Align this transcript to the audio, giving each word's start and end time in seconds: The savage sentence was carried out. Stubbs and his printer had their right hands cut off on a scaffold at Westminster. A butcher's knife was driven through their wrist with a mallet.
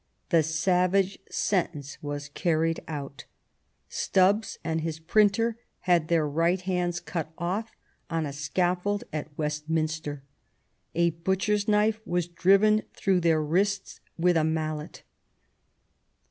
The 0.29 0.41
savage 0.41 1.19
sentence 1.29 2.01
was 2.01 2.29
carried 2.29 2.79
out. 2.87 3.25
Stubbs 3.87 4.57
and 4.63 4.81
his 4.81 4.97
printer 4.97 5.59
had 5.81 6.07
their 6.07 6.27
right 6.27 6.59
hands 6.59 6.99
cut 6.99 7.31
off 7.37 7.75
on 8.09 8.25
a 8.25 8.33
scaffold 8.33 9.03
at 9.13 9.29
Westminster. 9.37 10.23
A 10.95 11.11
butcher's 11.11 11.67
knife 11.67 12.01
was 12.03 12.27
driven 12.27 12.81
through 12.95 13.19
their 13.19 13.43
wrist 13.43 13.99
with 14.17 14.35
a 14.37 14.43
mallet. 14.43 15.03